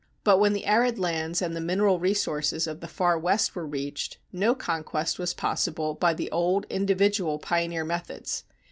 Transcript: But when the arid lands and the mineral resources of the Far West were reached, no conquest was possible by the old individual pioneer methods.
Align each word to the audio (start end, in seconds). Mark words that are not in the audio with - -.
But 0.23 0.39
when 0.39 0.53
the 0.53 0.65
arid 0.65 0.97
lands 0.97 1.43
and 1.43 1.55
the 1.55 1.61
mineral 1.61 1.99
resources 1.99 2.65
of 2.65 2.79
the 2.79 2.87
Far 2.87 3.19
West 3.19 3.53
were 3.53 3.67
reached, 3.67 4.17
no 4.31 4.55
conquest 4.55 5.19
was 5.19 5.35
possible 5.35 5.93
by 5.93 6.15
the 6.15 6.31
old 6.31 6.65
individual 6.71 7.37
pioneer 7.37 7.85
methods. 7.85 8.43